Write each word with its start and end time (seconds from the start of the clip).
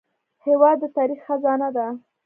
هېواد 0.45 0.77
د 0.81 0.83
تاریخ 0.97 1.19
خزانه 1.27 1.69
ده. 1.75 1.87